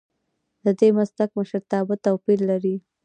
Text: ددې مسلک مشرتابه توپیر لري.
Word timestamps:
ددې 0.65 0.89
مسلک 0.97 1.29
مشرتابه 1.39 1.95
توپیر 2.05 2.39
لري. 2.49 2.75